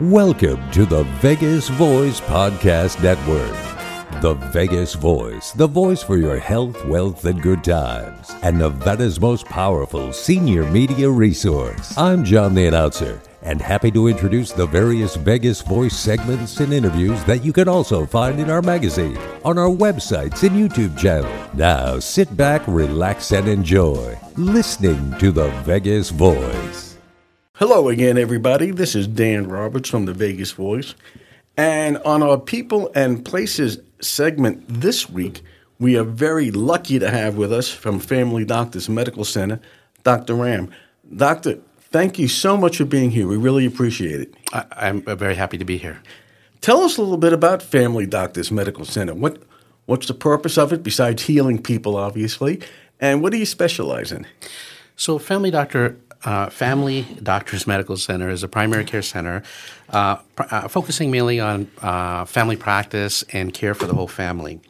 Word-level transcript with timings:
Welcome 0.00 0.72
to 0.72 0.86
the 0.86 1.04
Vegas 1.20 1.68
Voice 1.68 2.20
Podcast 2.22 3.00
Network. 3.00 4.20
The 4.20 4.34
Vegas 4.50 4.94
Voice, 4.94 5.52
the 5.52 5.68
voice 5.68 6.02
for 6.02 6.16
your 6.16 6.36
health, 6.36 6.84
wealth, 6.86 7.24
and 7.26 7.40
good 7.40 7.62
times, 7.62 8.34
and 8.42 8.58
Nevada's 8.58 9.20
most 9.20 9.44
powerful 9.44 10.12
senior 10.12 10.68
media 10.68 11.08
resource. 11.08 11.96
I'm 11.96 12.24
John 12.24 12.56
the 12.56 12.66
Announcer, 12.66 13.22
and 13.42 13.62
happy 13.62 13.92
to 13.92 14.08
introduce 14.08 14.50
the 14.50 14.66
various 14.66 15.14
Vegas 15.14 15.60
Voice 15.60 15.96
segments 15.96 16.58
and 16.58 16.72
interviews 16.72 17.22
that 17.22 17.44
you 17.44 17.52
can 17.52 17.68
also 17.68 18.04
find 18.04 18.40
in 18.40 18.50
our 18.50 18.62
magazine, 18.62 19.16
on 19.44 19.58
our 19.58 19.70
websites, 19.70 20.42
and 20.42 20.56
YouTube 20.56 20.98
channel. 20.98 21.32
Now 21.54 22.00
sit 22.00 22.36
back, 22.36 22.62
relax, 22.66 23.30
and 23.30 23.46
enjoy 23.46 24.18
listening 24.36 25.16
to 25.20 25.30
the 25.30 25.50
Vegas 25.62 26.10
Voice. 26.10 26.83
Hello 27.58 27.88
again, 27.88 28.18
everybody. 28.18 28.72
This 28.72 28.96
is 28.96 29.06
Dan 29.06 29.46
Roberts 29.46 29.88
from 29.88 30.06
the 30.06 30.12
Vegas 30.12 30.50
Voice. 30.50 30.96
And 31.56 31.98
on 31.98 32.20
our 32.20 32.36
People 32.36 32.90
and 32.96 33.24
Places 33.24 33.78
segment 34.00 34.64
this 34.68 35.08
week, 35.08 35.40
we 35.78 35.96
are 35.96 36.02
very 36.02 36.50
lucky 36.50 36.98
to 36.98 37.08
have 37.08 37.36
with 37.36 37.52
us 37.52 37.70
from 37.70 38.00
Family 38.00 38.44
Doctors 38.44 38.88
Medical 38.88 39.24
Center, 39.24 39.60
Dr. 40.02 40.34
Ram. 40.34 40.68
Doctor, 41.14 41.60
thank 41.78 42.18
you 42.18 42.26
so 42.26 42.56
much 42.56 42.78
for 42.78 42.86
being 42.86 43.12
here. 43.12 43.28
We 43.28 43.36
really 43.36 43.66
appreciate 43.66 44.20
it. 44.20 44.34
I, 44.52 44.88
am 44.88 45.02
very 45.02 45.36
happy 45.36 45.56
to 45.56 45.64
be 45.64 45.76
here. 45.76 46.02
Tell 46.60 46.80
us 46.80 46.98
a 46.98 47.02
little 47.02 47.18
bit 47.18 47.32
about 47.32 47.62
Family 47.62 48.04
Doctors 48.04 48.50
Medical 48.50 48.84
Center. 48.84 49.14
What, 49.14 49.40
what's 49.86 50.08
the 50.08 50.14
purpose 50.14 50.58
of 50.58 50.72
it 50.72 50.82
besides 50.82 51.22
healing 51.22 51.62
people, 51.62 51.94
obviously? 51.94 52.60
And 52.98 53.22
what 53.22 53.30
do 53.30 53.38
you 53.38 53.46
specialize 53.46 54.10
in? 54.10 54.26
So, 54.96 55.18
Family 55.18 55.52
Doctor 55.52 55.96
uh, 56.24 56.50
Family 56.50 57.02
Doctors 57.22 57.66
Medical 57.66 57.96
Center 57.96 58.30
is 58.30 58.42
a 58.42 58.48
primary 58.48 58.84
care 58.84 59.02
center 59.02 59.42
uh, 59.90 60.16
pr- 60.36 60.42
uh, 60.50 60.68
focusing 60.68 61.10
mainly 61.10 61.40
on 61.40 61.70
uh, 61.82 62.24
family 62.24 62.56
practice 62.56 63.22
and 63.32 63.52
care 63.52 63.74
for 63.74 63.86
the 63.86 63.94
whole 63.94 64.08
family. 64.08 64.60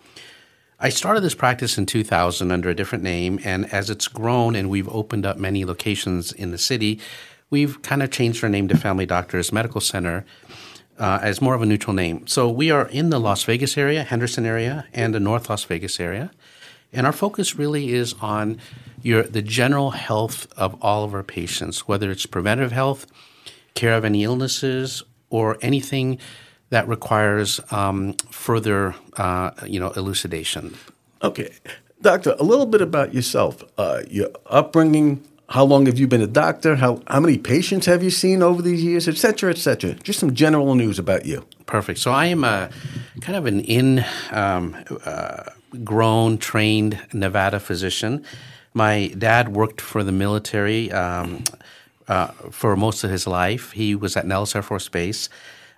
I 0.81 0.89
started 0.89 1.21
this 1.21 1.35
practice 1.35 1.79
in 1.79 1.87
2000 1.87 2.51
under 2.51 2.69
a 2.69 2.75
different 2.75 3.05
name, 3.05 3.39
and 3.45 3.73
as 3.73 3.89
it's 3.89 4.09
grown 4.09 4.55
and 4.57 4.69
we've 4.69 4.89
opened 4.89 5.25
up 5.25 5.39
many 5.39 5.65
locations 5.65 6.33
in 6.33 6.51
the 6.51 6.59
city, 6.59 7.01
we've 7.49 7.81
kind 7.83 8.03
of 8.03 8.11
changed 8.11 8.43
our 8.43 8.51
name 8.51 8.69
to 8.69 8.77
Family 8.77 9.07
Doctors 9.07 9.53
Medical 9.53 9.81
Center 9.81 10.25
uh, 10.99 11.21
as 11.23 11.41
more 11.41 11.55
of 11.55 11.63
a 11.63 11.67
neutral 11.67 11.95
name. 11.95 12.27
So 12.27 12.49
we 12.49 12.71
are 12.71 12.89
in 12.89 13.11
the 13.11 13.19
Las 13.19 13.45
Vegas 13.45 13.79
area, 13.79 14.03
Henderson 14.03 14.45
area, 14.45 14.87
and 14.93 15.15
the 15.15 15.21
North 15.21 15.49
Las 15.49 15.65
Vegas 15.65 15.99
area. 15.99 16.31
And 16.95 17.07
our 17.07 17.13
focus 17.13 17.57
really 17.57 17.93
is 17.93 18.15
on 18.21 18.59
your, 19.03 19.23
the 19.25 19.43
general 19.43 19.91
health 19.91 20.47
of 20.57 20.77
all 20.81 21.05
of 21.05 21.13
our 21.15 21.23
patients, 21.23 21.87
whether 21.87 22.11
it's 22.11 22.27
preventive 22.27 22.73
health, 22.73 23.07
care 23.75 23.95
of 23.95 24.05
any 24.05 24.25
illnesses, 24.25 25.03
or 25.31 25.59
anything 25.61 26.19
that 26.71 26.89
requires 26.89 27.61
um, 27.71 28.15
further, 28.31 28.95
uh, 29.17 29.51
you 29.67 29.79
know, 29.79 29.91
elucidation. 29.91 30.75
Okay, 31.23 31.51
doctor, 32.01 32.35
a 32.39 32.45
little 32.45 32.67
bit 32.67 32.81
about 32.81 33.13
yourself, 33.13 33.63
uh, 33.77 34.03
your 34.09 34.31
upbringing. 34.47 35.23
How 35.51 35.65
long 35.65 35.87
have 35.87 35.99
you 35.99 36.09
been 36.09 36.23
a 36.23 36.27
doctor? 36.27 36.77
How 36.77 37.03
how 37.07 37.21
many 37.21 37.37
patients 37.37 37.87
have 37.87 38.03
you 38.03 38.11
seen 38.11 38.43
over 38.43 38.63
these 38.63 38.83
years, 38.83 39.07
et 39.09 39.17
cetera, 39.17 39.51
et 39.51 39.59
cetera? 39.59 39.95
Just 39.95 40.19
some 40.19 40.35
general 40.35 40.75
news 40.75 40.99
about 40.99 41.27
you. 41.27 41.45
Perfect. 41.67 41.99
So 41.99 42.11
I 42.11 42.27
am 42.27 42.45
a 42.45 42.71
kind 43.21 43.37
of 43.37 43.47
an 43.47 43.61
in. 43.61 44.05
Um, 44.33 44.77
uh, 45.05 45.51
grown, 45.83 46.39
trained 46.39 47.01
Nevada 47.13 47.59
physician. 47.59 48.25
My 48.73 49.09
dad 49.19 49.49
worked 49.51 49.81
for 49.81 50.03
the 50.03 50.13
military 50.13 50.91
um, 50.93 51.45
uh, 52.09 52.29
for 52.51 52.77
most 52.77 53.05
of 53.05 53.11
his 53.11 53.27
life. 53.27 53.73
He 53.73 53.95
was 53.95 54.17
at 54.17 54.27
Nellis 54.27 54.55
Air 54.55 54.63
Force 54.63 54.89
Base, 54.89 55.29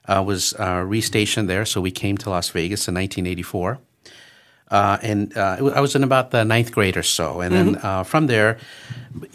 uh, 0.08 0.22
was 0.26 0.54
uh, 0.54 0.80
restationed 0.80 1.46
there, 1.46 1.64
so 1.64 1.80
we 1.80 1.90
came 1.90 2.16
to 2.18 2.30
Las 2.30 2.48
Vegas 2.50 2.88
in 2.88 2.94
1984. 2.94 3.78
Uh, 4.68 4.98
and 5.02 5.36
uh, 5.36 5.70
I 5.74 5.80
was 5.80 5.94
in 5.94 6.02
about 6.02 6.32
the 6.32 6.44
ninth 6.44 6.72
grade 6.72 6.96
or 6.96 7.02
so. 7.02 7.40
And 7.40 7.54
mm-hmm. 7.54 7.72
then 7.72 7.84
uh, 7.84 8.02
from 8.02 8.26
there, 8.26 8.58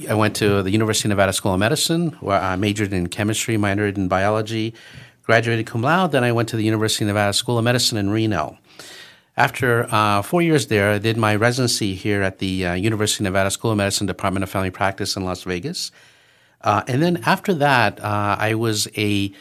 I 0.10 0.14
went 0.14 0.36
to 0.38 0.62
the 0.62 0.72
University 0.72 1.08
of 1.08 1.12
Nevada 1.12 1.32
School 1.32 1.54
of 1.54 1.60
Medicine, 1.60 2.10
where 2.20 2.40
I 2.40 2.56
majored 2.58 2.92
in 2.92 3.08
chemistry, 3.08 3.56
minored 3.56 3.96
in 3.96 4.08
biology, 4.08 4.74
graduated 5.24 5.66
cum 5.66 5.84
laude. 5.84 6.12
Then 6.12 6.24
I 6.24 6.32
went 6.34 6.50
to 6.50 6.58
the 6.58 6.64
University 6.64 7.06
of 7.06 7.08
Nevada 7.08 7.34
School 7.34 7.58
of 7.58 7.64
Medicine 7.64 7.98
in 7.98 8.10
Reno. 8.10 8.58
After 9.38 9.88
uh, 9.90 10.22
four 10.22 10.42
years 10.42 10.68
there, 10.68 10.92
I 10.92 10.98
did 10.98 11.16
my 11.16 11.36
residency 11.36 11.96
here 11.96 12.22
at 12.22 12.40
the 12.40 12.66
uh, 12.66 12.74
University 12.74 13.24
of 13.24 13.32
Nevada 13.32 13.50
School 13.50 13.72
of 13.72 13.78
Medicine 13.78 14.06
Department 14.06 14.44
of 14.44 14.50
Family 14.50 14.72
Practice 14.72 15.16
in 15.16 15.24
Las 15.24 15.44
Vegas. 15.44 15.92
Uh, 16.60 16.84
and 16.88 17.02
then 17.02 17.22
after 17.26 17.54
that, 17.54 18.00
uh, 18.02 18.36
I 18.38 18.56
was 18.56 18.90
a 18.98 19.32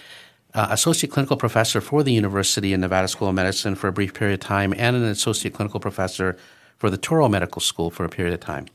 uh, 0.54 0.68
associate 0.70 1.10
clinical 1.10 1.36
professor 1.36 1.80
for 1.80 2.04
the 2.04 2.12
University 2.12 2.72
of 2.72 2.80
Nevada 2.80 3.08
School 3.08 3.28
of 3.28 3.34
Medicine 3.34 3.74
for 3.74 3.88
a 3.88 3.92
brief 3.92 4.14
period 4.14 4.34
of 4.34 4.40
time, 4.40 4.72
and 4.76 4.94
an 4.94 5.02
associate 5.04 5.54
clinical 5.54 5.80
professor 5.80 6.36
for 6.78 6.88
the 6.88 6.96
Touro 6.96 7.28
Medical 7.28 7.60
School 7.60 7.90
for 7.90 8.04
a 8.04 8.08
period 8.08 8.32
of 8.32 8.40
time. 8.40 8.66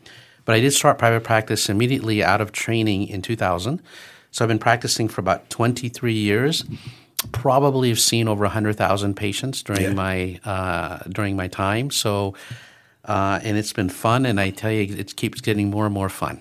But 0.43 0.55
I 0.55 0.59
did 0.59 0.71
start 0.71 0.97
private 0.99 1.23
practice 1.23 1.69
immediately 1.69 2.23
out 2.23 2.41
of 2.41 2.51
training 2.51 3.07
in 3.07 3.21
2000. 3.21 3.81
So 4.31 4.43
I've 4.43 4.49
been 4.49 4.59
practicing 4.59 5.07
for 5.07 5.21
about 5.21 5.49
23 5.49 6.13
years 6.13 6.65
probably 7.35 7.89
have 7.89 7.99
seen 7.99 8.27
over 8.27 8.43
100,000 8.43 9.13
patients 9.15 9.61
during 9.61 9.83
yeah. 9.83 9.93
my 9.93 10.39
uh, 10.45 10.99
during 11.09 11.35
my 11.35 11.47
time. 11.47 11.91
So, 11.91 12.33
uh, 13.03 13.39
and 13.43 13.57
it's 13.57 13.73
been 13.73 13.89
fun, 13.89 14.25
and 14.25 14.39
I 14.39 14.49
tell 14.49 14.71
you, 14.71 14.95
it 14.95 15.15
keeps 15.15 15.41
getting 15.41 15.69
more 15.69 15.85
and 15.85 15.93
more 15.93 16.09
fun. 16.09 16.39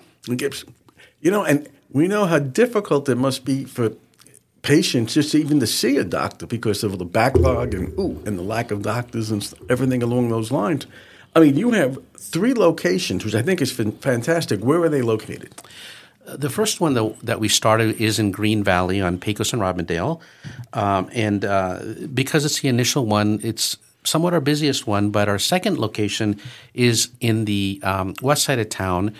you 1.21 1.31
know, 1.31 1.43
and 1.43 1.69
we 1.91 2.07
know 2.07 2.25
how 2.25 2.39
difficult 2.39 3.09
it 3.09 3.15
must 3.15 3.45
be 3.45 3.65
for 3.65 3.91
patients 4.61 5.13
just 5.13 5.35
even 5.35 5.59
to 5.59 5.67
see 5.67 5.97
a 5.97 6.03
doctor 6.03 6.47
because 6.47 6.83
of 6.83 6.97
the 6.97 7.05
backlog 7.05 7.73
and 7.73 7.97
ooh, 7.99 8.21
and 8.25 8.39
the 8.39 8.43
lack 8.43 8.71
of 8.71 8.81
doctors 8.81 9.29
and 9.29 9.53
everything 9.69 10.01
along 10.01 10.29
those 10.29 10.51
lines. 10.51 10.87
I 11.35 11.41
mean, 11.41 11.57
you 11.57 11.71
have 11.71 11.99
three 12.17 12.53
locations, 12.53 13.25
which 13.25 13.35
I 13.35 13.41
think 13.41 13.61
is 13.61 13.71
fantastic. 13.71 14.61
Where 14.61 14.81
are 14.81 14.89
they 14.89 15.01
located? 15.01 15.53
The 16.25 16.49
first 16.49 16.81
one 16.81 16.93
that, 16.95 17.19
that 17.23 17.39
we 17.39 17.47
started 17.47 18.01
is 18.01 18.19
in 18.19 18.31
Green 18.31 18.63
Valley 18.63 18.99
on 19.01 19.19
Pecos 19.19 19.53
and 19.53 19.61
Robindale. 19.61 20.19
Um, 20.73 21.09
and 21.13 21.45
uh, 21.45 21.79
because 22.13 22.45
it's 22.45 22.61
the 22.61 22.67
initial 22.67 23.05
one, 23.05 23.39
it's 23.43 23.77
somewhat 24.03 24.33
our 24.33 24.41
busiest 24.41 24.87
one, 24.87 25.11
but 25.11 25.29
our 25.29 25.39
second 25.39 25.77
location 25.77 26.39
is 26.73 27.09
in 27.19 27.45
the 27.45 27.79
um, 27.83 28.13
west 28.21 28.43
side 28.43 28.59
of 28.59 28.69
town, 28.69 29.13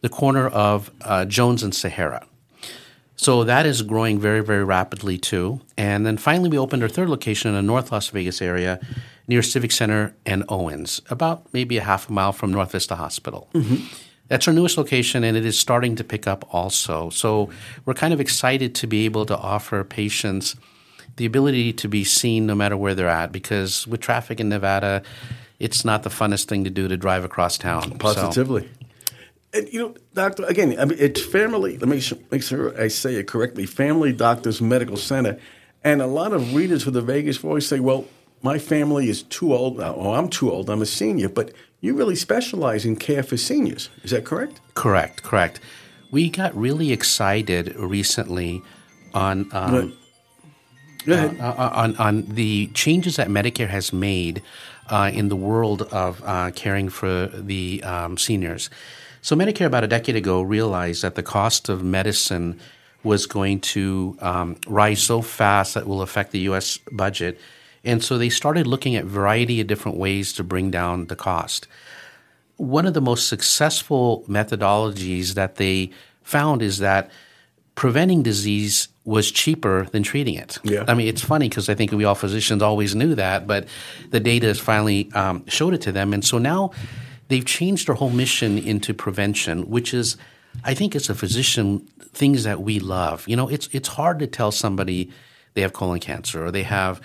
the 0.00 0.08
corner 0.08 0.48
of 0.48 0.90
uh, 1.02 1.24
Jones 1.24 1.62
and 1.62 1.74
Sahara. 1.74 2.26
So 3.16 3.44
that 3.44 3.66
is 3.66 3.82
growing 3.82 4.18
very, 4.18 4.40
very 4.40 4.64
rapidly 4.64 5.18
too. 5.18 5.60
And 5.76 6.06
then 6.06 6.16
finally, 6.16 6.48
we 6.48 6.56
opened 6.56 6.82
our 6.82 6.88
third 6.88 7.10
location 7.10 7.50
in 7.50 7.54
the 7.54 7.62
North 7.62 7.92
Las 7.92 8.08
Vegas 8.08 8.40
area 8.40 8.80
near 9.28 9.42
Civic 9.42 9.72
Center 9.72 10.14
and 10.24 10.42
Owens, 10.48 11.02
about 11.10 11.42
maybe 11.52 11.76
a 11.76 11.82
half 11.82 12.08
a 12.08 12.12
mile 12.12 12.32
from 12.32 12.50
North 12.50 12.72
Vista 12.72 12.96
Hospital. 12.96 13.50
Mm-hmm. 13.52 13.86
That's 14.30 14.46
our 14.46 14.54
newest 14.54 14.78
location, 14.78 15.24
and 15.24 15.36
it 15.36 15.44
is 15.44 15.58
starting 15.58 15.96
to 15.96 16.04
pick 16.04 16.28
up 16.28 16.54
also. 16.54 17.10
So 17.10 17.50
we're 17.84 17.94
kind 17.94 18.14
of 18.14 18.20
excited 18.20 18.76
to 18.76 18.86
be 18.86 19.04
able 19.04 19.26
to 19.26 19.36
offer 19.36 19.82
patients 19.82 20.54
the 21.16 21.26
ability 21.26 21.72
to 21.72 21.88
be 21.88 22.04
seen 22.04 22.46
no 22.46 22.54
matter 22.54 22.76
where 22.76 22.94
they're 22.94 23.08
at 23.08 23.32
because 23.32 23.88
with 23.88 24.00
traffic 24.00 24.38
in 24.38 24.48
Nevada, 24.48 25.02
it's 25.58 25.84
not 25.84 26.04
the 26.04 26.10
funnest 26.10 26.44
thing 26.44 26.62
to 26.62 26.70
do 26.70 26.86
to 26.86 26.96
drive 26.96 27.24
across 27.24 27.58
town. 27.58 27.98
Positively. 27.98 28.62
So. 28.62 28.86
And, 29.52 29.72
you 29.72 29.80
know, 29.80 29.94
doctor, 30.14 30.44
again, 30.44 30.78
I 30.78 30.84
mean, 30.84 30.98
it's 31.00 31.20
family, 31.20 31.76
let 31.76 31.88
me 31.88 32.00
make 32.30 32.44
sure 32.44 32.80
I 32.80 32.86
say 32.86 33.16
it 33.16 33.26
correctly 33.26 33.66
Family 33.66 34.12
Doctors 34.12 34.60
Medical 34.60 34.96
Center. 34.96 35.40
And 35.82 36.00
a 36.00 36.06
lot 36.06 36.32
of 36.32 36.54
readers 36.54 36.84
for 36.84 36.92
the 36.92 37.02
Vegas 37.02 37.38
Voice 37.38 37.66
say, 37.66 37.80
well, 37.80 38.06
my 38.42 38.58
family 38.58 39.08
is 39.08 39.22
too 39.22 39.54
old. 39.54 39.80
Oh, 39.80 40.14
I'm 40.14 40.28
too 40.28 40.50
old. 40.50 40.70
I'm 40.70 40.82
a 40.82 40.86
senior. 40.86 41.28
But 41.28 41.52
you 41.80 41.94
really 41.94 42.16
specialize 42.16 42.84
in 42.84 42.96
care 42.96 43.22
for 43.22 43.36
seniors. 43.36 43.90
Is 44.02 44.10
that 44.10 44.24
correct? 44.24 44.60
Correct, 44.74 45.22
correct. 45.22 45.60
We 46.10 46.28
got 46.28 46.54
really 46.56 46.92
excited 46.92 47.74
recently 47.76 48.62
on 49.14 49.48
um, 49.52 49.96
uh, 51.08 51.12
uh, 51.12 51.70
on 51.74 51.96
on 51.96 52.22
the 52.26 52.68
changes 52.68 53.16
that 53.16 53.28
Medicare 53.28 53.68
has 53.68 53.92
made 53.92 54.42
uh, 54.88 55.10
in 55.12 55.28
the 55.28 55.36
world 55.36 55.82
of 55.82 56.22
uh, 56.24 56.50
caring 56.54 56.88
for 56.88 57.26
the 57.28 57.82
um, 57.84 58.18
seniors. 58.18 58.70
So 59.22 59.36
Medicare 59.36 59.66
about 59.66 59.84
a 59.84 59.88
decade 59.88 60.16
ago 60.16 60.42
realized 60.42 61.02
that 61.02 61.14
the 61.14 61.22
cost 61.22 61.68
of 61.68 61.82
medicine 61.82 62.58
was 63.02 63.26
going 63.26 63.60
to 63.60 64.16
um, 64.20 64.56
rise 64.66 65.02
so 65.02 65.22
fast 65.22 65.74
that 65.74 65.86
will 65.86 66.02
affect 66.02 66.32
the 66.32 66.40
U.S. 66.40 66.78
budget 66.90 67.38
and 67.84 68.02
so 68.02 68.18
they 68.18 68.28
started 68.28 68.66
looking 68.66 68.96
at 68.96 69.04
a 69.04 69.08
variety 69.08 69.60
of 69.60 69.66
different 69.66 69.98
ways 69.98 70.32
to 70.34 70.44
bring 70.44 70.70
down 70.70 71.06
the 71.06 71.16
cost. 71.16 71.66
One 72.56 72.86
of 72.86 72.94
the 72.94 73.00
most 73.00 73.28
successful 73.28 74.24
methodologies 74.28 75.34
that 75.34 75.56
they 75.56 75.90
found 76.22 76.60
is 76.60 76.78
that 76.78 77.10
preventing 77.74 78.22
disease 78.22 78.88
was 79.04 79.30
cheaper 79.30 79.86
than 79.92 80.02
treating 80.02 80.34
it. 80.34 80.58
Yeah. 80.62 80.84
I 80.86 80.94
mean, 80.94 81.08
it's 81.08 81.22
funny 81.22 81.48
because 81.48 81.70
I 81.70 81.74
think 81.74 81.92
we 81.92 82.04
all 82.04 82.14
physicians 82.14 82.62
always 82.62 82.94
knew 82.94 83.14
that, 83.14 83.46
but 83.46 83.66
the 84.10 84.20
data 84.20 84.48
has 84.48 84.60
finally 84.60 85.10
um, 85.14 85.46
showed 85.46 85.72
it 85.72 85.80
to 85.82 85.92
them. 85.92 86.12
And 86.12 86.22
so 86.22 86.36
now 86.36 86.72
they've 87.28 87.44
changed 87.44 87.88
their 87.88 87.94
whole 87.94 88.10
mission 88.10 88.58
into 88.58 88.92
prevention, 88.92 89.70
which 89.70 89.94
is, 89.94 90.18
I 90.62 90.74
think, 90.74 90.94
as 90.94 91.08
a 91.08 91.14
physician, 91.14 91.80
things 92.12 92.44
that 92.44 92.60
we 92.60 92.78
love. 92.78 93.26
You 93.26 93.36
know, 93.36 93.48
it's 93.48 93.68
it's 93.72 93.88
hard 93.88 94.18
to 94.18 94.26
tell 94.26 94.52
somebody 94.52 95.10
they 95.54 95.62
have 95.62 95.72
colon 95.72 96.00
cancer 96.00 96.44
or 96.44 96.50
they 96.50 96.64
have 96.64 97.00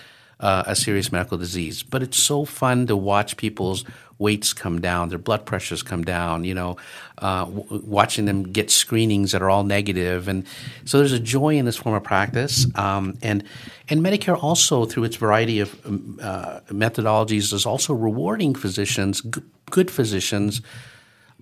uh, 0.46 0.64
a 0.68 0.76
serious 0.76 1.12
medical 1.12 1.40
disease. 1.40 1.82
But 1.82 2.04
it's 2.04 2.20
so 2.20 2.46
fun 2.46 2.86
to 2.88 2.96
watch 2.96 3.36
people's 3.36 3.84
weights 4.20 4.54
come 4.54 4.80
down, 4.80 5.10
their 5.10 5.18
blood 5.18 5.46
pressures 5.46 5.84
come 5.84 6.04
down, 6.04 6.44
you 6.44 6.54
know, 6.54 6.78
uh, 7.18 7.46
w- 7.46 7.82
watching 7.84 8.26
them 8.26 8.44
get 8.44 8.70
screenings 8.70 9.32
that 9.32 9.42
are 9.42 9.50
all 9.50 9.64
negative. 9.64 10.28
And 10.28 10.46
so 10.86 11.00
there's 11.00 11.12
a 11.12 11.20
joy 11.20 11.58
in 11.58 11.66
this 11.66 11.78
form 11.78 11.96
of 11.96 12.04
practice. 12.04 12.68
Um, 12.76 13.18
and, 13.24 13.44
and 13.90 14.02
Medicare 14.02 14.42
also, 14.42 14.86
through 14.86 15.06
its 15.06 15.16
variety 15.16 15.60
of 15.62 15.70
um, 15.86 16.20
uh, 16.22 16.60
methodologies, 16.70 17.52
is 17.52 17.66
also 17.66 17.94
rewarding 17.94 18.56
physicians, 18.56 19.22
g- 19.22 19.42
good 19.72 19.90
physicians, 19.90 20.62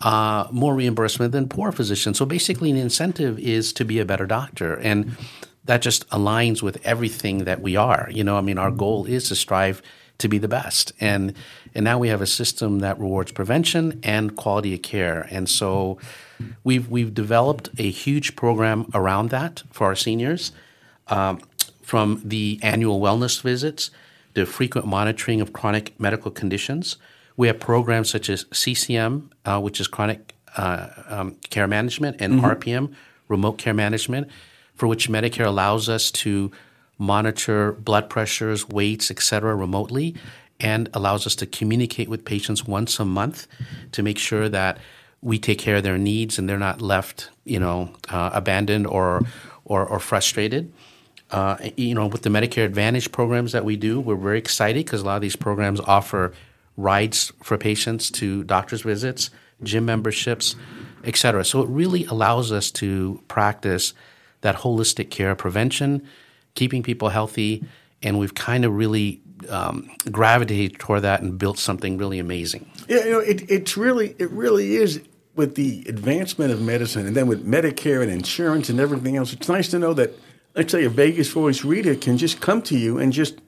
uh, 0.01 0.47
more 0.51 0.73
reimbursement 0.73 1.33
than 1.33 1.47
poor 1.49 1.71
physicians. 1.71 2.17
So 2.17 2.25
basically, 2.25 2.71
an 2.71 2.77
incentive 2.77 3.37
is 3.37 3.73
to 3.73 3.85
be 3.85 3.99
a 3.99 4.05
better 4.05 4.25
doctor. 4.25 4.79
And 4.79 5.15
that 5.65 5.81
just 5.81 6.07
aligns 6.09 6.61
with 6.61 6.85
everything 6.85 7.45
that 7.45 7.61
we 7.61 7.75
are. 7.75 8.09
You 8.11 8.23
know, 8.23 8.37
I 8.37 8.41
mean, 8.41 8.57
our 8.57 8.71
goal 8.71 9.05
is 9.05 9.29
to 9.29 9.35
strive 9.35 9.81
to 10.19 10.27
be 10.27 10.37
the 10.37 10.47
best. 10.47 10.91
And 10.99 11.33
and 11.75 11.83
now 11.83 11.97
we 11.97 12.09
have 12.09 12.21
a 12.21 12.27
system 12.27 12.79
that 12.79 12.99
rewards 12.99 13.31
prevention 13.31 13.99
and 14.03 14.35
quality 14.35 14.73
of 14.73 14.81
care. 14.81 15.27
And 15.31 15.49
so 15.49 15.97
we've 16.63 16.89
we've 16.89 17.13
developed 17.13 17.69
a 17.77 17.89
huge 17.89 18.35
program 18.35 18.89
around 18.93 19.29
that 19.29 19.63
for 19.71 19.87
our 19.87 19.95
seniors, 19.95 20.51
um, 21.07 21.41
from 21.81 22.21
the 22.23 22.59
annual 22.61 22.99
wellness 22.99 23.41
visits 23.41 23.91
to 24.35 24.45
frequent 24.45 24.87
monitoring 24.87 25.41
of 25.41 25.53
chronic 25.53 25.99
medical 25.99 26.31
conditions. 26.31 26.97
We 27.35 27.47
have 27.47 27.59
programs 27.59 28.09
such 28.09 28.29
as 28.29 28.45
CCM, 28.51 29.31
uh, 29.45 29.59
which 29.59 29.79
is 29.79 29.87
chronic 29.87 30.35
uh, 30.55 30.89
um, 31.07 31.35
care 31.49 31.67
management, 31.67 32.17
and 32.19 32.35
mm-hmm. 32.35 32.45
RPM, 32.45 32.93
remote 33.27 33.57
care 33.57 33.73
management, 33.73 34.29
for 34.75 34.87
which 34.87 35.09
Medicare 35.09 35.45
allows 35.45 35.89
us 35.89 36.11
to 36.11 36.51
monitor 36.97 37.73
blood 37.73 38.09
pressures, 38.09 38.67
weights, 38.69 39.11
et 39.11 39.21
cetera, 39.21 39.55
remotely, 39.55 40.15
and 40.59 40.89
allows 40.93 41.25
us 41.25 41.35
to 41.35 41.45
communicate 41.45 42.07
with 42.07 42.23
patients 42.23 42.65
once 42.65 42.99
a 42.99 43.05
month 43.05 43.47
to 43.91 44.03
make 44.03 44.17
sure 44.17 44.47
that 44.49 44.77
we 45.21 45.39
take 45.39 45.57
care 45.57 45.77
of 45.77 45.83
their 45.83 45.97
needs 45.97 46.37
and 46.37 46.47
they're 46.47 46.59
not 46.59 46.81
left, 46.81 47.29
you 47.45 47.59
know, 47.59 47.89
uh, 48.09 48.29
abandoned 48.33 48.85
or, 48.85 49.21
or, 49.65 49.85
or 49.85 49.99
frustrated. 49.99 50.71
Uh, 51.31 51.57
you 51.75 51.95
know, 51.95 52.05
with 52.05 52.21
the 52.21 52.29
Medicare 52.29 52.65
Advantage 52.65 53.11
programs 53.11 53.53
that 53.53 53.65
we 53.65 53.75
do, 53.75 53.99
we're 53.99 54.15
very 54.15 54.37
excited 54.37 54.85
because 54.85 55.01
a 55.01 55.05
lot 55.05 55.15
of 55.15 55.21
these 55.21 55.35
programs 55.35 55.79
offer 55.79 56.33
rides 56.77 57.31
for 57.41 57.57
patients 57.57 58.11
to 58.11 58.43
doctor's 58.43 58.81
visits, 58.81 59.29
gym 59.63 59.85
memberships, 59.85 60.55
et 61.03 61.15
cetera. 61.17 61.43
So 61.43 61.61
it 61.61 61.69
really 61.69 62.05
allows 62.05 62.51
us 62.51 62.69
to 62.71 63.21
practice 63.27 63.93
that 64.43 64.57
holistic 64.57 65.09
care 65.09 65.33
prevention, 65.35 66.07
keeping 66.53 66.83
people 66.83 67.09
healthy, 67.09 67.65
and 68.03 68.19
we've 68.19 68.35
kind 68.35 68.65
of 68.65 68.75
really 68.75 69.21
um, 69.49 69.89
gravitated 70.11 70.79
toward 70.79 71.01
that 71.01 71.21
and 71.21 71.37
built 71.37 71.57
something 71.57 71.97
really 71.97 72.19
amazing. 72.19 72.69
Yeah, 72.87 73.05
you 73.05 73.11
know, 73.11 73.19
it, 73.19 73.49
it's 73.49 73.75
really 73.75 74.15
it 74.19 74.29
really 74.31 74.75
is 74.75 75.01
with 75.35 75.55
the 75.55 75.83
advancement 75.87 76.51
of 76.51 76.61
medicine, 76.61 77.07
and 77.07 77.15
then 77.15 77.27
with 77.27 77.45
Medicare 77.45 78.03
and 78.03 78.11
insurance 78.11 78.69
and 78.69 78.79
everything 78.79 79.17
else. 79.17 79.33
It's 79.33 79.49
nice 79.49 79.69
to 79.69 79.79
know 79.79 79.93
that, 79.95 80.11
let's 80.55 80.71
say, 80.71 80.83
a 80.83 80.89
Vegas 80.89 81.29
voice 81.29 81.63
reader 81.63 81.95
can 81.95 82.17
just 82.17 82.39
come 82.39 82.61
to 82.63 82.77
you 82.77 82.99
and 82.99 83.11
just 83.11 83.39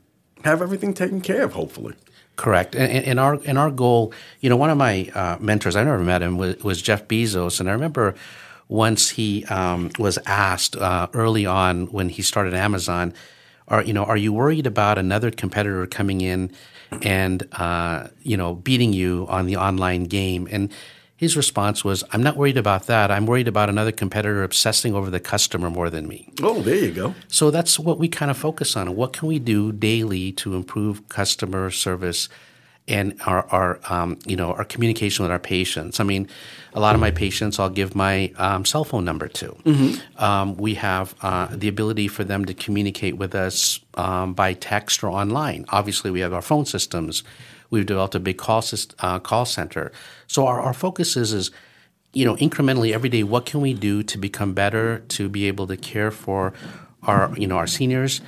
have 0.44 0.62
everything 0.62 0.94
taken 0.94 1.22
care 1.22 1.44
of. 1.44 1.54
Hopefully. 1.54 1.94
Correct, 2.38 2.76
and, 2.76 2.92
and, 3.06 3.20
our 3.20 3.40
and 3.46 3.58
our 3.58 3.72
goal, 3.72 4.12
you 4.42 4.50
know, 4.50 4.58
one 4.58 4.70
of 4.70 4.78
my 4.78 5.10
uh, 5.16 5.38
mentors, 5.40 5.78
I 5.78 5.84
never 5.86 6.00
met 6.00 6.22
him, 6.22 6.38
was, 6.38 6.58
was, 6.64 6.82
Jeff 6.82 7.08
Bezos, 7.08 7.62
and 7.62 7.70
I 7.70 7.72
remember 7.72 8.14
once 8.68 9.12
he 9.12 9.46
um, 9.46 9.92
was 10.00 10.18
asked 10.26 10.76
uh, 10.76 11.08
early 11.14 11.46
on 11.46 11.88
when 11.88 12.10
he 12.10 12.22
started 12.22 12.54
Amazon, 12.54 13.14
"Are 13.68 13.84
you 13.84 13.94
know, 13.94 14.04
are 14.04 14.18
you 14.18 14.34
worried 14.34 14.68
about 14.68 14.98
another 14.98 15.32
competitor 15.32 15.86
coming 15.88 16.22
in 16.22 16.52
and 17.02 17.48
uh, 17.54 18.08
you 18.24 18.38
know 18.38 18.56
beating 18.56 18.94
you 18.94 19.26
on 19.30 19.46
the 19.46 19.58
online 19.58 20.06
game?" 20.06 20.48
And 20.52 20.72
his 21.18 21.38
response 21.38 21.84
was, 21.84 22.04
I'm 22.12 22.22
not 22.22 22.36
worried 22.36 22.58
about 22.58 22.88
that. 22.88 23.10
I'm 23.10 23.26
worried 23.26 23.48
about 23.48 23.70
another 23.70 23.94
competitor 23.94 24.44
obsessing 24.44 24.94
over 24.94 25.10
the 25.10 25.20
customer 25.20 25.70
more 25.70 25.90
than 25.90 26.08
me. 26.08 26.30
Oh, 26.44 26.62
there 26.62 26.76
you 26.76 26.92
go. 26.92 27.16
So 27.30 27.52
that's 27.52 27.80
what 27.80 27.98
we 27.98 28.10
kind 28.10 28.30
of 28.30 28.38
focus 28.38 28.76
on. 28.76 28.96
What 28.96 29.14
can 29.14 29.30
we 29.30 29.40
do 29.40 29.72
daily 29.72 30.34
to 30.34 30.56
improve 30.56 31.08
customer 31.08 31.72
service 31.72 32.28
and 32.88 33.20
our, 33.26 33.46
our 33.48 33.80
um, 33.90 34.20
you 34.26 34.36
know, 34.36 34.54
our 34.54 34.66
communication 34.66 35.24
with 35.24 35.32
our 35.32 35.40
patients? 35.40 36.00
I 36.00 36.04
mean, 36.04 36.28
a 36.74 36.80
lot 36.80 36.94
of 36.94 37.02
my 37.02 37.12
patients 37.12 37.60
I'll 37.60 37.70
give 37.70 37.96
my 37.96 38.32
um, 38.38 38.66
cell 38.66 38.84
phone 38.84 39.06
number 39.06 39.28
to. 39.28 39.48
Mm-hmm. 39.48 40.24
Um, 40.24 40.56
we 40.58 40.76
have 40.76 41.16
uh, 41.22 41.48
the 41.52 41.68
ability 41.68 42.08
for 42.08 42.24
them 42.24 42.46
to 42.46 42.54
communicate 42.54 43.18
with 43.18 43.34
us 43.34 43.80
um, 43.96 44.34
by 44.34 44.54
text 44.54 45.04
or 45.04 45.10
online. 45.10 45.66
Obviously, 45.70 46.12
we 46.12 46.20
have 46.20 46.34
our 46.34 46.42
phone 46.42 46.66
systems. 46.66 47.24
We've 47.70 47.86
developed 47.86 48.16
a 48.16 48.20
big 48.20 48.38
call, 48.38 48.64
uh, 49.00 49.20
call 49.20 49.46
center. 49.46 49.92
So 50.28 50.46
our, 50.46 50.62
our 50.62 50.74
focus 50.74 51.18
is, 51.18 51.34
is, 51.34 51.52
you 52.14 52.24
know, 52.24 52.36
incrementally 52.36 52.94
every 52.94 53.10
day, 53.10 53.24
what 53.24 53.46
can 53.46 53.62
we 53.62 53.74
do 53.74 54.04
to 54.04 54.18
become 54.18 54.54
better, 54.54 55.00
to 55.00 55.28
be 55.28 55.48
able 55.48 55.68
to 55.68 55.78
care 55.78 56.12
for 56.12 56.54
our, 57.04 57.34
you 57.38 57.48
know, 57.48 57.58
our 57.58 57.68
seniors 57.68 58.22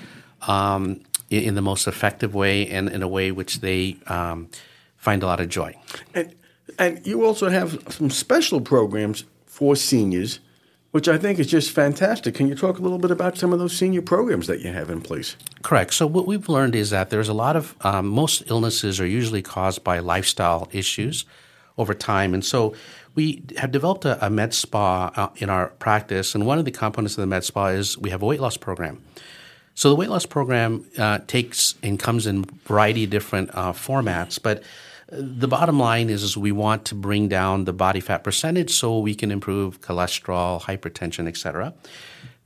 um, 0.47 1.01
in, 1.29 1.55
the 1.55 1.61
most 1.61 1.87
effective 1.87 2.33
way 2.33 2.67
and 2.67 2.89
in 2.89 3.03
a 3.03 3.07
way 3.07 3.31
which 3.31 3.61
they 3.61 3.97
um, 4.07 4.49
find 4.95 5.23
a 5.23 5.25
lot 5.25 5.39
of 5.39 5.49
joy. 5.49 5.75
And, 6.13 6.33
and 6.79 7.05
you 7.05 7.25
also 7.25 7.49
have 7.49 7.81
some 7.89 8.09
special 8.09 8.61
programs 8.61 9.25
for 9.45 9.75
seniors 9.75 10.39
which 10.91 11.07
I 11.07 11.17
think 11.17 11.37
is 11.37 11.47
just 11.47 11.69
fantastic. 11.71 12.33
Can 12.33 12.47
you 12.47 12.55
talk 12.55 12.79
a 12.79 12.81
little 12.81 12.97
bit 12.97 13.11
about 13.11 13.37
some 13.37 13.53
of 13.53 13.59
those 13.59 13.77
senior 13.77 14.01
programs 14.01 14.47
that 14.47 14.61
you 14.61 14.71
have 14.71 14.89
in 14.89 15.01
place? 15.01 15.35
Correct. 15.61 15.93
So 15.93 16.07
what 16.07 16.25
we've 16.25 16.47
learned 16.49 16.75
is 16.75 16.89
that 16.89 17.09
there's 17.09 17.29
a 17.29 17.33
lot 17.33 17.55
of 17.55 17.75
um, 17.81 18.07
most 18.07 18.43
illnesses 18.47 18.99
are 18.99 19.05
usually 19.05 19.41
caused 19.41 19.83
by 19.83 19.99
lifestyle 19.99 20.67
issues 20.71 21.25
over 21.77 21.93
time, 21.93 22.33
and 22.33 22.43
so 22.43 22.73
we 23.13 23.43
have 23.57 23.71
developed 23.71 24.05
a, 24.05 24.25
a 24.25 24.29
med 24.29 24.53
spa 24.53 25.11
uh, 25.15 25.29
in 25.35 25.49
our 25.49 25.67
practice. 25.77 26.33
And 26.33 26.47
one 26.47 26.57
of 26.57 26.65
the 26.65 26.71
components 26.71 27.15
of 27.15 27.21
the 27.21 27.27
med 27.27 27.43
spa 27.43 27.67
is 27.67 27.97
we 27.97 28.09
have 28.09 28.23
a 28.23 28.25
weight 28.25 28.39
loss 28.39 28.57
program. 28.57 29.03
So 29.77 29.89
the 29.89 29.95
weight 29.95 30.09
loss 30.09 30.25
program 30.25 30.87
uh, 30.97 31.19
takes 31.27 31.75
and 31.83 31.99
comes 31.99 32.25
in 32.25 32.45
variety 32.65 33.03
of 33.03 33.11
different 33.11 33.51
uh, 33.53 33.73
formats, 33.73 34.41
but 34.41 34.63
the 35.11 35.47
bottom 35.47 35.79
line 35.79 36.09
is, 36.09 36.23
is 36.23 36.35
we 36.35 36.51
want 36.51 36.85
to 36.85 36.95
bring 36.95 37.27
down 37.27 37.65
the 37.65 37.73
body 37.73 37.99
fat 37.99 38.23
percentage 38.23 38.71
so 38.71 38.97
we 38.97 39.13
can 39.13 39.29
improve 39.29 39.79
cholesterol, 39.79 40.59
hypertension, 40.63 41.27
etc. 41.27 41.75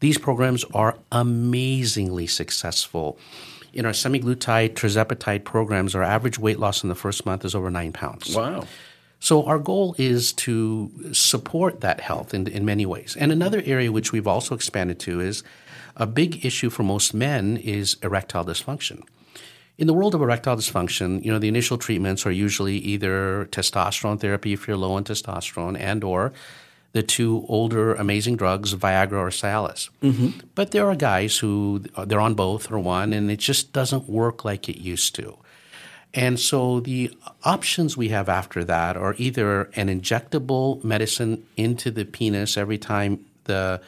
These 0.02 0.18
programs 0.18 0.66
are 0.74 0.98
amazingly 1.10 2.28
successful. 2.28 3.18
In 3.72 3.86
our 3.86 3.94
semaglutide, 3.94 4.74
tirzepatide 4.74 5.46
programs, 5.46 5.96
our 5.96 6.04
average 6.04 6.38
weight 6.38 6.60
loss 6.60 6.84
in 6.84 6.90
the 6.90 6.96
first 6.96 7.26
month 7.26 7.46
is 7.46 7.56
over 7.56 7.72
nine 7.72 7.94
pounds. 7.94 8.36
Wow. 8.36 8.66
So 9.22 9.46
our 9.46 9.60
goal 9.60 9.94
is 10.00 10.34
to 10.34 10.92
support 11.14 11.82
that 11.82 12.02
health 12.02 12.34
in, 12.34 12.48
in 12.48 12.66
many 12.66 12.88
ways. 12.88 13.16
And 13.18 13.32
another 13.32 13.62
area 13.66 13.92
which 13.92 14.12
we've 14.12 14.28
also 14.28 14.56
expanded 14.56 15.00
to 15.02 15.20
is 15.20 15.44
a 15.96 16.08
big 16.08 16.44
issue 16.44 16.72
for 16.72 16.82
most 16.82 17.14
men 17.14 17.56
is 17.58 17.98
erectile 18.02 18.44
dysfunction. 18.44 19.04
In 19.78 19.86
the 19.86 19.94
world 19.94 20.16
of 20.16 20.24
erectile 20.24 20.58
dysfunction, 20.58 21.24
you 21.24 21.32
know, 21.32 21.38
the 21.38 21.48
initial 21.48 21.78
treatments 21.78 22.26
are 22.26 22.32
usually 22.32 22.78
either 22.78 23.48
testosterone 23.52 24.20
therapy 24.20 24.54
if 24.54 24.68
you're 24.68 24.76
low 24.76 24.98
in 24.98 25.04
testosterone 25.04 25.80
and 25.80 26.04
or 26.04 26.34
the 26.94 27.04
two 27.04 27.46
older 27.48 27.94
amazing 27.94 28.38
drugs, 28.38 28.74
Viagra 28.74 29.14
or 29.14 29.30
Cialis. 29.30 29.90
Mm-hmm. 30.02 30.48
But 30.56 30.72
there 30.72 30.88
are 30.88 30.96
guys 30.96 31.38
who 31.38 31.84
they're 32.06 32.20
on 32.20 32.34
both 32.34 32.72
or 32.72 32.80
one, 32.80 33.14
and 33.14 33.30
it 33.30 33.40
just 33.40 33.72
doesn't 33.72 34.10
work 34.10 34.44
like 34.44 34.68
it 34.68 34.78
used 34.78 35.14
to. 35.16 35.38
And 36.14 36.40
so 36.40 36.82
the 36.82 37.18
options 37.44 37.96
we 37.96 38.10
have 38.10 38.28
after 38.28 38.64
that 38.66 38.98
are 38.98 39.16
either 39.18 39.70
an 39.76 39.88
injectable 39.88 40.84
medicine 40.84 41.46
into 41.56 41.90
the 41.90 42.04
penis 42.04 42.58
every 42.58 42.78
time 42.78 43.26
the 43.46 43.82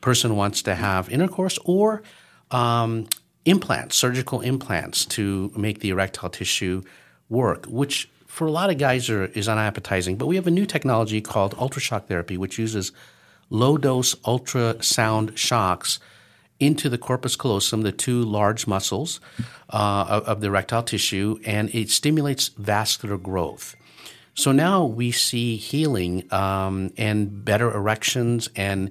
person 0.00 0.36
wants 0.36 0.62
to 0.62 0.74
have 0.74 1.10
intercourse, 1.10 1.58
or 1.64 2.02
um, 2.50 3.08
implants, 3.44 3.96
surgical 3.96 4.40
implants 4.40 5.04
to 5.04 5.52
make 5.56 5.80
the 5.80 5.90
erectile 5.90 6.30
tissue 6.30 6.82
work, 7.28 7.66
which 7.66 8.08
for 8.26 8.46
a 8.46 8.50
lot 8.50 8.70
of 8.70 8.78
guys 8.78 9.10
are, 9.10 9.24
is 9.24 9.48
unappetizing. 9.48 10.16
But 10.16 10.26
we 10.26 10.36
have 10.36 10.46
a 10.46 10.52
new 10.52 10.66
technology 10.66 11.20
called 11.20 11.56
ultrashock 11.56 12.06
therapy, 12.06 12.36
which 12.36 12.58
uses 12.58 12.92
low 13.50 13.76
dose 13.76 14.14
ultrasound 14.16 15.36
shocks 15.36 15.98
into 16.60 16.88
the 16.88 16.98
corpus 16.98 17.36
callosum, 17.36 17.82
the 17.82 17.92
two 17.92 18.22
large 18.22 18.66
muscles 18.66 19.20
uh, 19.70 20.06
of, 20.08 20.24
of, 20.24 20.40
the 20.40 20.48
erectile 20.48 20.82
tissue, 20.82 21.38
and 21.44 21.72
it 21.74 21.88
stimulates 21.88 22.48
vascular 22.48 23.16
growth. 23.16 23.76
So 24.34 24.52
now 24.52 24.84
we 24.84 25.10
see 25.10 25.56
healing 25.56 26.32
um, 26.32 26.92
and 26.96 27.44
better 27.44 27.72
erections 27.72 28.48
and 28.56 28.90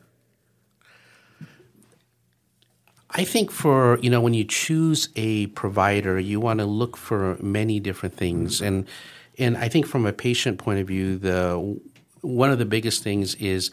I 3.12 3.24
think 3.24 3.52
for 3.52 4.00
you 4.00 4.10
know 4.10 4.22
when 4.22 4.34
you 4.34 4.44
choose 4.44 5.10
a 5.16 5.48
provider, 5.48 6.20
you 6.20 6.40
want 6.40 6.60
to 6.60 6.66
look 6.66 6.98
for 6.98 7.38
many 7.42 7.80
different 7.80 8.16
things, 8.16 8.58
mm-hmm. 8.58 8.66
and 8.66 8.88
and 9.38 9.58
I 9.58 9.70
think 9.70 9.86
from 9.86 10.06
a 10.06 10.14
patient 10.14 10.58
point 10.58 10.80
of 10.80 10.88
view, 10.88 11.18
the 11.18 11.80
one 12.22 12.52
of 12.52 12.58
the 12.58 12.66
biggest 12.66 13.04
things 13.04 13.36
is 13.36 13.72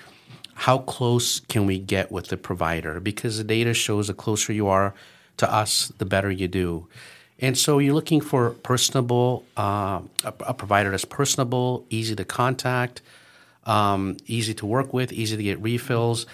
how 0.55 0.79
close 0.79 1.41
can 1.41 1.67
we 1.67 1.79
get 1.79 2.13
with 2.13 2.29
the 2.29 2.37
provider 2.37 3.01
because 3.01 3.39
the 3.39 3.45
data 3.45 3.75
shows 3.75 4.07
the 4.07 4.15
closer 4.15 4.53
you 4.53 4.69
are 4.69 4.95
to 5.37 5.53
us, 5.53 5.93
the 5.99 6.05
better 6.05 6.31
you 6.31 6.47
do. 6.47 6.87
And 7.41 7.59
so 7.59 7.79
you're 7.79 7.95
looking 7.95 8.21
for 8.21 8.51
personable, 8.51 9.45
uh, 9.57 10.01
a, 10.25 10.33
a, 10.41 10.55
provider 10.55 10.91
that's 10.91 11.05
personable, 11.05 11.85
easy 11.91 12.15
to 12.15 12.25
contact, 12.25 13.03
um, 13.65 14.17
easy 14.27 14.55
to 14.55 14.67
work 14.67 14.93
with, 14.93 15.13
easy 15.13 15.37
to 15.37 15.43
get 15.43 15.61
refills. 15.61 16.27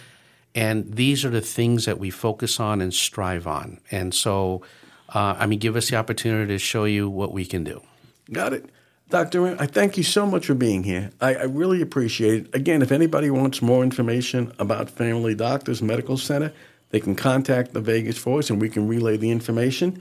And 0.54 0.94
these 0.94 1.24
are 1.24 1.30
the 1.30 1.40
things 1.40 1.84
that 1.86 1.98
we 1.98 2.10
focus 2.10 2.60
on 2.60 2.80
and 2.80 2.92
strive 2.92 3.46
on. 3.46 3.80
And 3.90 4.14
so, 4.14 4.62
uh, 5.08 5.36
I 5.38 5.46
mean, 5.46 5.58
give 5.58 5.76
us 5.76 5.88
the 5.90 5.96
opportunity 5.96 6.52
to 6.52 6.58
show 6.58 6.84
you 6.84 7.08
what 7.08 7.32
we 7.32 7.46
can 7.46 7.64
do. 7.64 7.82
Got 8.30 8.52
it. 8.52 8.66
Dr. 9.08 9.60
I 9.60 9.66
thank 9.66 9.96
you 9.96 10.04
so 10.04 10.24
much 10.24 10.46
for 10.46 10.54
being 10.54 10.84
here. 10.84 11.10
I, 11.20 11.34
I, 11.34 11.42
really 11.42 11.82
appreciate 11.82 12.46
it. 12.46 12.54
Again, 12.54 12.80
if 12.80 12.92
anybody 12.92 13.28
wants 13.28 13.60
more 13.60 13.82
information 13.82 14.52
about 14.60 14.88
Family 14.88 15.34
Doctors 15.34 15.82
Medical 15.82 16.16
Center, 16.16 16.52
they 16.90 17.00
can 17.00 17.16
contact 17.16 17.72
the 17.72 17.80
Vegas 17.80 18.18
Voice 18.18 18.50
and 18.50 18.60
we 18.60 18.68
can 18.68 18.86
relay 18.86 19.16
the 19.16 19.30
information. 19.30 20.00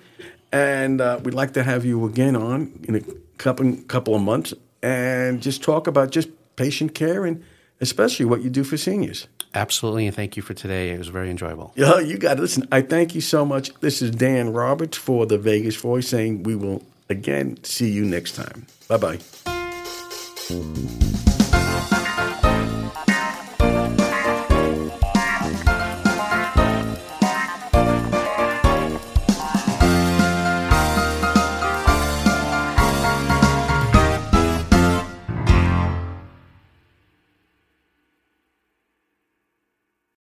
And 0.51 0.99
uh, 0.99 1.19
we'd 1.23 1.33
like 1.33 1.53
to 1.53 1.63
have 1.63 1.85
you 1.85 2.05
again 2.05 2.35
on 2.35 2.79
in 2.87 2.95
a 2.95 3.01
couple, 3.37 3.75
couple 3.87 4.15
of 4.15 4.21
months 4.21 4.53
and 4.81 5.41
just 5.41 5.61
talk 5.63 5.87
about 5.87 6.11
just 6.11 6.29
patient 6.55 6.95
care 6.95 7.25
and 7.25 7.43
especially 7.81 8.25
what 8.25 8.41
you 8.41 8.49
do 8.49 8.63
for 8.63 8.77
seniors. 8.77 9.27
Absolutely, 9.53 10.05
and 10.05 10.15
thank 10.15 10.37
you 10.37 10.43
for 10.43 10.53
today. 10.53 10.91
It 10.91 10.99
was 10.99 11.07
very 11.07 11.31
enjoyable. 11.31 11.73
Yeah, 11.75 11.99
you 11.99 12.17
got 12.17 12.37
it. 12.37 12.41
Listen, 12.41 12.67
I 12.71 12.81
thank 12.81 13.15
you 13.15 13.21
so 13.21 13.45
much. 13.45 13.73
This 13.79 14.01
is 14.01 14.11
Dan 14.11 14.53
Roberts 14.53 14.97
for 14.97 15.25
the 15.25 15.39
Vegas 15.39 15.75
Voice 15.75 16.07
saying 16.07 16.43
we 16.43 16.55
will 16.55 16.83
again 17.09 17.57
see 17.63 17.89
you 17.89 18.05
next 18.05 18.33
time. 18.35 18.67
Bye 18.87 18.97
bye. 18.97 19.19